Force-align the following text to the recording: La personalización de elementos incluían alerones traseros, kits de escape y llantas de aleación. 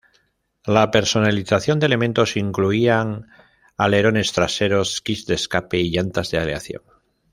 La 0.65 0.89
personalización 0.89 1.79
de 1.79 1.85
elementos 1.85 2.35
incluían 2.35 3.27
alerones 3.77 4.31
traseros, 4.33 4.99
kits 4.99 5.27
de 5.27 5.35
escape 5.35 5.77
y 5.77 5.91
llantas 5.91 6.31
de 6.31 6.39
aleación. 6.39 6.81